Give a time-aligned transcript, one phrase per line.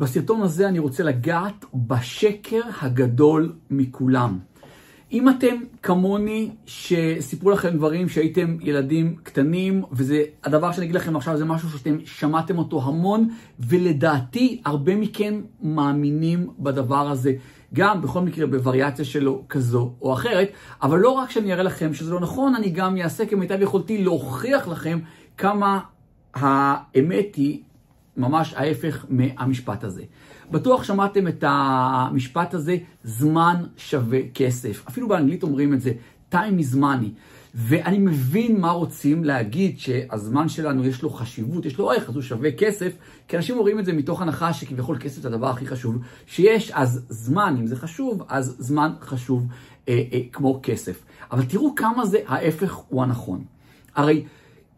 [0.00, 4.38] בסרטון הזה אני רוצה לגעת בשקר הגדול מכולם.
[5.12, 11.36] אם אתם כמוני שסיפרו לכם דברים שהייתם ילדים קטנים, וזה הדבר שאני אגיד לכם עכשיו
[11.36, 13.28] זה משהו שאתם שמעתם אותו המון,
[13.60, 17.32] ולדעתי הרבה מכם מאמינים בדבר הזה.
[17.74, 20.50] גם בכל מקרה בווריאציה שלו כזו או אחרת,
[20.82, 24.68] אבל לא רק שאני אראה לכם שזה לא נכון, אני גם אעשה כמיטב יכולתי להוכיח
[24.68, 24.98] לכם
[25.38, 25.80] כמה
[26.34, 27.60] האמת היא
[28.20, 30.02] ממש ההפך מהמשפט הזה.
[30.50, 34.84] בטוח שמעתם את המשפט הזה, זמן שווה כסף.
[34.88, 35.92] אפילו באנגלית אומרים את זה,
[36.32, 37.08] time is money.
[37.54, 42.22] ואני מבין מה רוצים להגיד, שהזמן שלנו יש לו חשיבות, יש לו ערך, אז הוא
[42.22, 42.92] שווה כסף,
[43.28, 47.06] כי אנשים רואים את זה מתוך הנחה שכביכול כסף זה הדבר הכי חשוב שיש, אז
[47.08, 49.46] זמן, אם זה חשוב, אז זמן חשוב
[49.88, 51.02] אה, אה, כמו כסף.
[51.32, 53.44] אבל תראו כמה זה ההפך הוא הנכון.
[53.94, 54.24] הרי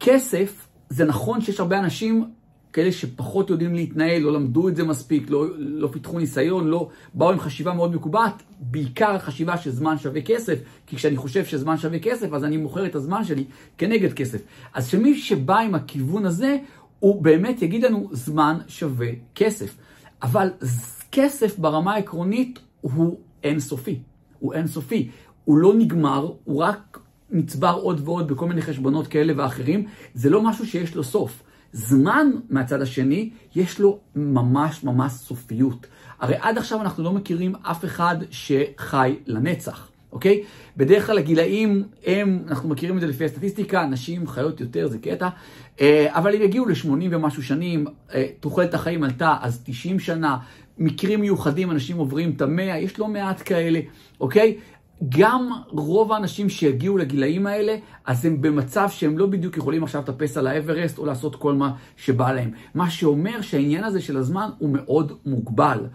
[0.00, 2.24] כסף, זה נכון שיש הרבה אנשים
[2.72, 7.30] כאלה שפחות יודעים להתנהל, לא למדו את זה מספיק, לא, לא פיתחו ניסיון, לא באו
[7.30, 12.32] עם חשיבה מאוד מקובעת, בעיקר החשיבה שזמן שווה כסף, כי כשאני חושב שזמן שווה כסף,
[12.32, 13.44] אז אני מוכר את הזמן שלי
[13.78, 14.42] כנגד כסף.
[14.74, 16.56] אז שמי שבא עם הכיוון הזה,
[16.98, 19.76] הוא באמת יגיד לנו זמן שווה כסף.
[20.22, 20.50] אבל
[21.12, 23.98] כסף ברמה העקרונית הוא אינסופי.
[24.38, 25.08] הוא אינסופי.
[25.44, 26.98] הוא לא נגמר, הוא רק
[27.30, 29.86] נצבר עוד ועוד בכל מיני חשבונות כאלה ואחרים.
[30.14, 31.42] זה לא משהו שיש לו סוף.
[31.72, 35.86] זמן מהצד השני, יש לו ממש ממש סופיות.
[36.20, 40.42] הרי עד עכשיו אנחנו לא מכירים אף אחד שחי לנצח, אוקיי?
[40.76, 45.28] בדרך כלל הגילאים הם, אנחנו מכירים את זה לפי הסטטיסטיקה, נשים חיות יותר, זה קטע,
[45.80, 50.38] אה, אבל הם יגיעו ל-80 ומשהו שנים, אה, תוחלת החיים עלתה, אז 90 שנה,
[50.78, 53.80] מקרים מיוחדים, אנשים עוברים את המאה, יש לא מעט כאלה,
[54.20, 54.56] אוקיי?
[55.08, 60.36] גם רוב האנשים שיגיעו לגילאים האלה, אז הם במצב שהם לא בדיוק יכולים עכשיו לטפס
[60.36, 62.50] על האברסט או לעשות כל מה שבא להם.
[62.74, 65.86] מה שאומר שהעניין הזה של הזמן הוא מאוד מוגבל.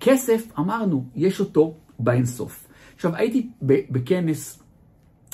[0.00, 2.68] כסף, אמרנו, יש אותו באינסוף.
[2.94, 4.62] עכשיו, הייתי בכנס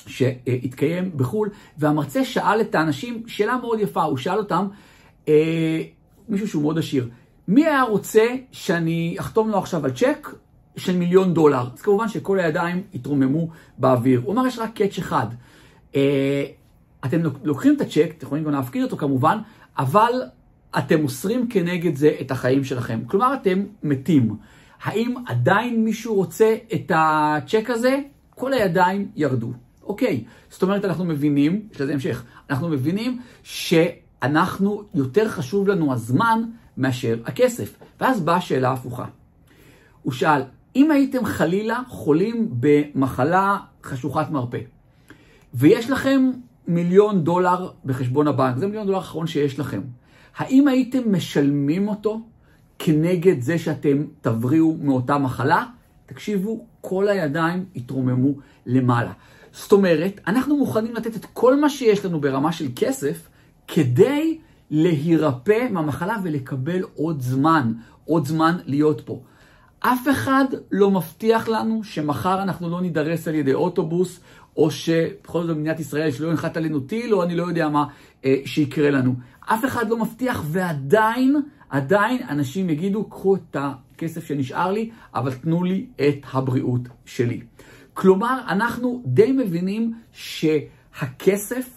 [0.07, 4.69] שהתקיים בחו"ל, והמרצה שאל את האנשים שאלה מאוד יפה, הוא שאל אותם,
[5.29, 5.83] אה,
[6.29, 7.09] מישהו שהוא מאוד עשיר,
[7.49, 10.29] מי היה רוצה שאני אחתום לו עכשיו על צ'ק
[10.77, 11.67] של מיליון דולר.
[11.75, 13.49] אז כמובן שכל הידיים התרוממו
[13.79, 14.21] באוויר.
[14.25, 15.27] הוא אמר, יש רק קאץ' אחד.
[15.97, 16.45] אה,
[17.05, 19.39] אתם לוקחים את הצ'ק, אתם יכולים גם להפקיד אותו כמובן,
[19.79, 20.13] אבל
[20.79, 23.01] אתם מוסרים כנגד זה את החיים שלכם.
[23.07, 24.37] כלומר, אתם מתים.
[24.83, 27.99] האם עדיין מישהו רוצה את הצ'ק הזה?
[28.31, 29.53] כל הידיים ירדו.
[29.83, 36.43] אוקיי, זאת אומרת, אנחנו מבינים, יש לזה המשך, אנחנו מבינים שאנחנו, יותר חשוב לנו הזמן
[36.77, 37.77] מאשר הכסף.
[38.01, 39.05] ואז באה השאלה ההפוכה.
[40.03, 40.43] הוא שאל,
[40.77, 44.59] אם הייתם חלילה חולים במחלה חשוכת מרפא,
[45.55, 46.31] ויש לכם
[46.69, 49.81] מיליון דולר בחשבון הבנק, זה מיליון דולר האחרון שיש לכם,
[50.37, 52.21] האם הייתם משלמים אותו
[52.79, 55.65] כנגד זה שאתם תבריאו מאותה מחלה?
[56.07, 58.35] תקשיבו, כל הידיים יתרוממו
[58.67, 59.13] למעלה.
[59.53, 63.29] זאת אומרת, אנחנו מוכנים לתת את כל מה שיש לנו ברמה של כסף
[63.69, 64.39] כדי
[64.71, 67.73] להירפא מהמחלה ולקבל עוד זמן,
[68.05, 69.23] עוד זמן להיות פה.
[69.87, 74.21] אף אחד לא מבטיח לנו שמחר אנחנו לא נידרס על ידי אוטובוס,
[74.57, 77.85] או שבכל זאת במדינת ישראל שלא ינחת עלינו טיל, או אני לא יודע מה
[78.25, 79.15] אה, שיקרה לנו.
[79.41, 81.37] אף אחד לא מבטיח, ועדיין,
[81.69, 87.41] עדיין אנשים יגידו, קחו את הכסף שנשאר לי, אבל תנו לי את הבריאות שלי.
[87.95, 91.71] כלומר, אנחנו די מבינים שהכסף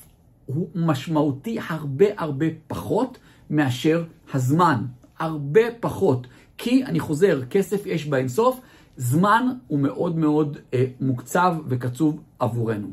[0.46, 3.18] הוא משמעותי הרבה הרבה פחות
[3.50, 4.04] מאשר
[4.34, 4.84] הזמן.
[5.20, 6.28] הרבה פחות.
[6.58, 8.60] כי, אני חוזר, כסף יש באינסוף,
[8.98, 12.88] זמן הוא מאוד מאוד אה, מוקצב וקצוב עבורנו.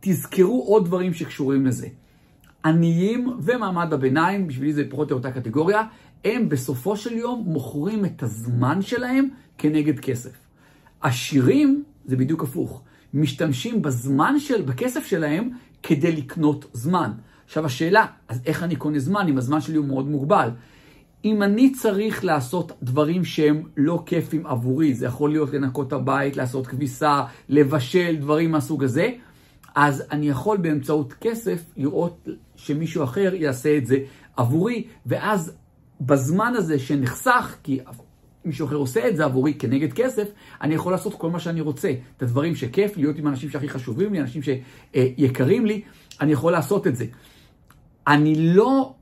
[0.00, 1.88] תזכרו עוד דברים שקשורים לזה.
[2.64, 5.82] עניים ומעמד הביניים, בשבילי זה פחות או אותה קטגוריה,
[6.24, 10.32] הם בסופו של יום מוכרים את הזמן שלהם כנגד כסף.
[11.00, 12.82] עשירים זה בדיוק הפוך.
[13.14, 15.50] משתמשים בזמן של, בכסף שלהם
[15.82, 17.10] כדי לקנות זמן.
[17.44, 20.48] עכשיו השאלה, אז איך אני קונה זמן אם הזמן שלי הוא מאוד מוגבל?
[21.24, 26.66] אם אני צריך לעשות דברים שהם לא כיפים עבורי, זה יכול להיות לנקות הבית, לעשות
[26.66, 29.10] כביסה, לבשל, דברים מהסוג הזה,
[29.74, 33.98] אז אני יכול באמצעות כסף לראות שמישהו אחר יעשה את זה
[34.36, 35.56] עבורי, ואז
[36.00, 37.78] בזמן הזה שנחסך, כי
[38.44, 40.28] מישהו אחר עושה את זה עבורי כנגד כסף,
[40.62, 41.92] אני יכול לעשות כל מה שאני רוצה.
[42.16, 45.82] את הדברים שכיף, להיות עם אנשים שהכי חשובים לי, אנשים שיקרים לי,
[46.20, 47.06] אני יכול לעשות את זה.
[48.06, 48.94] אני לא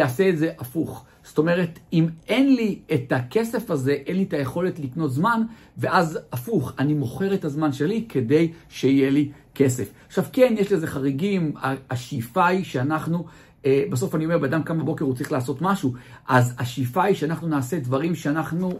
[0.00, 1.04] אעשה את זה הפוך.
[1.24, 5.42] זאת אומרת, אם אין לי את הכסף הזה, אין לי את היכולת לקנות זמן,
[5.78, 9.92] ואז הפוך, אני מוכר את הזמן שלי כדי שיהיה לי כסף.
[10.06, 11.52] עכשיו כן, יש לזה חריגים,
[11.90, 13.24] השאיפה היא שאנחנו
[13.66, 15.94] אה, בסוף אני אומר, באדם קם בבוקר הוא צריך לעשות משהו,
[16.28, 18.72] אז השאיפה היא שאנחנו נעשה דברים שאנחנו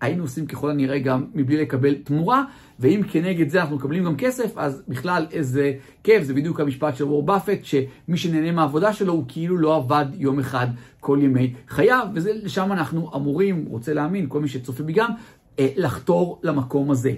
[0.00, 2.44] היינו עושים ככל הנראה גם מבלי לקבל תמורה,
[2.80, 5.72] ואם כנגד זה אנחנו מקבלים גם כסף, אז בכלל איזה
[6.04, 10.06] כיף, זה בדיוק המשפט של וור באפט, שמי שנהנה מהעבודה שלו הוא כאילו לא עבד
[10.18, 10.66] יום אחד
[11.00, 15.10] כל ימי חייו, ולשם אנחנו אמורים, רוצה להאמין, כל מי שצופה בי גם,
[15.58, 17.12] אה, לחתור למקום הזה.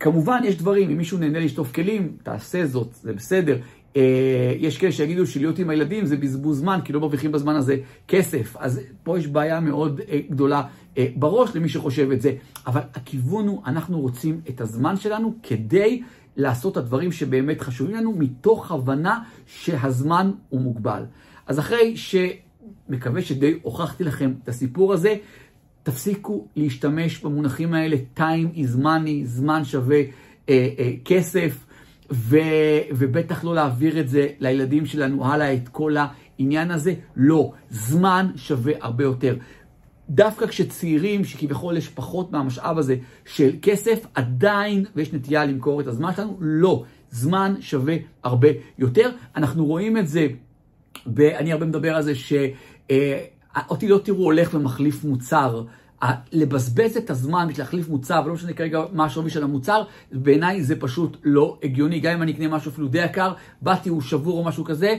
[0.00, 3.56] כמובן, יש דברים, אם מישהו נהנה לשטוף כלים, תעשה זאת, זה בסדר.
[3.96, 7.76] אה, יש כאלה שיגידו שלהיות עם הילדים זה בזבוז זמן, כי לא מרוויחים בזמן הזה
[8.08, 8.56] כסף.
[8.58, 10.62] אז פה יש בעיה מאוד אה, גדולה
[10.98, 12.34] אה, בראש למי שחושב את זה.
[12.66, 16.02] אבל הכיוון הוא, אנחנו רוצים את הזמן שלנו כדי
[16.36, 21.02] לעשות את הדברים שבאמת חשובים לנו, מתוך הבנה שהזמן הוא מוגבל.
[21.46, 25.14] אז אחרי שמקווה שדי הוכחתי לכם את הסיפור הזה,
[25.82, 30.00] תפסיקו להשתמש במונחים האלה, time is money, זמן שווה
[30.48, 31.64] אה, אה, כסף.
[32.12, 32.38] ו,
[32.90, 36.94] ובטח לא להעביר את זה לילדים שלנו הלאה, את כל העניין הזה.
[37.16, 39.36] לא, זמן שווה הרבה יותר.
[40.10, 46.14] דווקא כשצעירים, שכביכול יש פחות מהמשאב הזה של כסף, עדיין, ויש נטייה למכור את הזמן
[46.16, 46.84] שלנו, לא.
[47.10, 48.48] זמן שווה הרבה
[48.78, 49.10] יותר.
[49.36, 50.26] אנחנו רואים את זה,
[51.18, 55.64] אני הרבה מדבר על זה, שאותי לא תראו הולך ומחליף מוצר.
[56.32, 60.80] לבזבז את הזמן בשביל להחליף מוצר, ולא משנה כרגע מה השווי של המוצר, בעיניי זה
[60.80, 62.00] פשוט לא הגיוני.
[62.00, 64.94] גם אם אני אקנה משהו אפילו די יקר, באתי, הוא שבור או משהו כזה,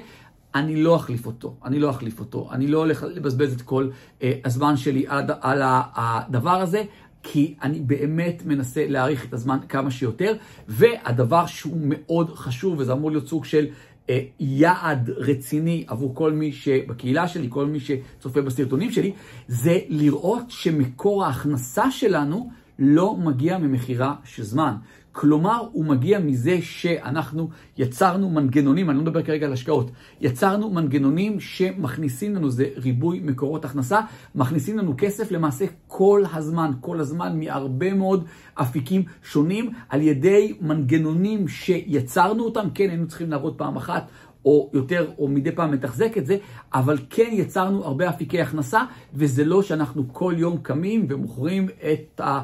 [0.55, 2.49] אני לא אחליף אותו, אני לא אחליף אותו.
[2.51, 3.89] אני לא הולך לבזבז את כל
[4.23, 5.61] אה, הזמן שלי על, על
[5.95, 6.83] הדבר הזה.
[7.27, 10.33] כי אני באמת מנסה להאריך את הזמן כמה שיותר,
[10.67, 13.65] והדבר שהוא מאוד חשוב, וזה אמור להיות סוג של
[14.09, 19.13] אה, יעד רציני עבור כל מי שבקהילה שלי, כל מי שצופה בסרטונים שלי,
[19.47, 22.49] זה לראות שמקור ההכנסה שלנו
[22.79, 24.75] לא מגיע ממכירה של זמן.
[25.17, 29.91] כלומר, הוא מגיע מזה שאנחנו יצרנו מנגנונים, אני לא מדבר כרגע על השקעות,
[30.21, 33.99] יצרנו מנגנונים שמכניסים לנו, זה ריבוי מקורות הכנסה,
[34.35, 38.25] מכניסים לנו כסף למעשה כל הזמן, כל הזמן, מהרבה מאוד
[38.55, 44.07] אפיקים שונים, על ידי מנגנונים שיצרנו אותם, כן, היינו צריכים לעבוד פעם אחת.
[44.45, 46.37] או יותר, או מדי פעם מתחזק את זה,
[46.73, 48.81] אבל כן יצרנו הרבה אפיקי הכנסה,
[49.13, 52.41] וזה לא שאנחנו כל יום קמים ומוכרים את ה...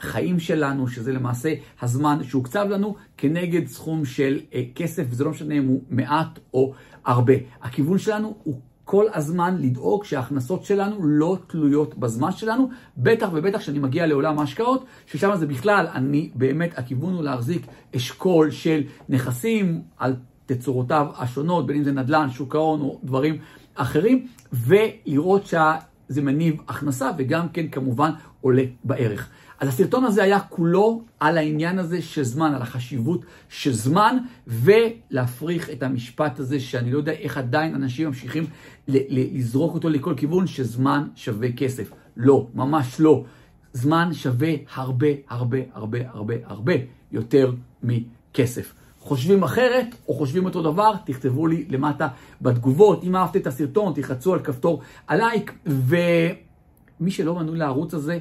[0.00, 5.24] אה, אה, חיים שלנו, שזה למעשה הזמן שהוקצב לנו, כנגד סכום של אה, כסף, וזה
[5.24, 6.74] לא משנה אם הוא מעט או
[7.04, 7.34] הרבה.
[7.62, 13.78] הכיוון שלנו הוא כל הזמן לדאוג שההכנסות שלנו לא תלויות בזמן שלנו, בטח ובטח כשאני
[13.78, 20.16] מגיע לעולם ההשקעות, ששם זה בכלל, אני באמת, הכיוון הוא להחזיק אשכול של נכסים על
[20.46, 23.38] תצורותיו השונות, בין אם זה נדל"ן, שוק ההון או דברים
[23.74, 28.10] אחרים, ולראות שזה מניב הכנסה וגם כן כמובן
[28.40, 29.30] עולה בערך.
[29.60, 34.16] אז הסרטון הזה היה כולו על העניין הזה של זמן, על החשיבות של זמן,
[34.46, 38.46] ולהפריך את המשפט הזה, שאני לא יודע איך עדיין אנשים ממשיכים
[38.88, 41.90] לזרוק אותו לכל כיוון, שזמן שווה כסף.
[42.16, 43.24] לא, ממש לא.
[43.72, 46.72] זמן שווה הרבה, הרבה, הרבה, הרבה, הרבה
[47.12, 47.52] יותר
[47.82, 48.74] מכסף.
[49.00, 52.08] חושבים אחרת או חושבים אותו דבר, תכתבו לי למטה
[52.42, 53.04] בתגובות.
[53.04, 58.18] אם אהבתם את הסרטון, תלחצו על כפתור הלייק, ומי שלא מנוי לערוץ הזה,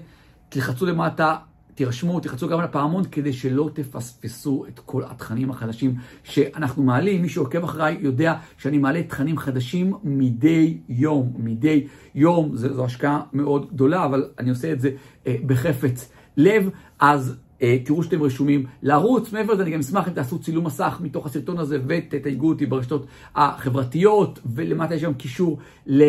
[0.49, 1.35] תלחצו למטה,
[1.75, 7.21] תירשמו, תלחצו גם על הפעמון כדי שלא תפספסו את כל התכנים החדשים שאנחנו מעלים.
[7.21, 12.55] מי שעוקב אחריי יודע שאני מעלה תכנים חדשים מדי יום, מדי יום.
[12.55, 14.89] זו השקעה מאוד גדולה, אבל אני עושה את זה
[15.27, 16.69] אה, בחפץ לב.
[16.99, 19.33] אז אה, תראו שאתם רשומים לערוץ.
[19.33, 23.05] מעבר לזה, אני גם אשמח אם תעשו צילום מסך מתוך הסרטון הזה ותתייגו אותי ברשתות
[23.35, 26.03] החברתיות, ולמטה יש גם קישור ל...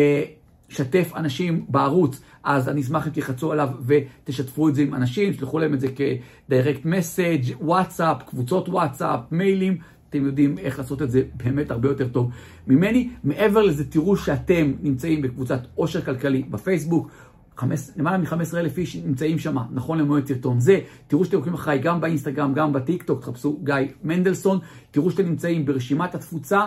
[0.71, 5.59] לשתף אנשים בערוץ, אז אני אשמח אם תלחצו עליו ותשתפו את זה עם אנשים, תשלחו
[5.59, 9.77] להם את זה כ-direct message, וואטסאפ, קבוצות וואטסאפ, מיילים,
[10.09, 12.31] אתם יודעים איך לעשות את זה באמת הרבה יותר טוב
[12.67, 13.09] ממני.
[13.23, 17.09] מעבר לזה, תראו שאתם נמצאים בקבוצת עושר כלכלי בפייסבוק.
[17.57, 20.79] חמש, למעלה מ-15 אלף איש נמצאים שם, נכון למועד סרטון זה.
[21.07, 24.59] תראו שאתם עוקבים אחריי גם באינסטגרם, גם בטיק טוק, תחפשו גיא מנדלסון.
[24.91, 26.65] תראו שאתם נמצאים ברשימת התפוצה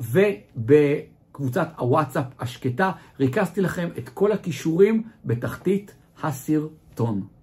[0.00, 0.22] וב...
[1.36, 2.92] קבוצת הוואטסאפ השקטה.
[3.20, 7.35] ריכזתי לכם את כל הכישורים בתחתית הסרטון.